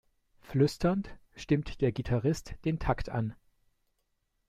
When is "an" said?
3.09-3.35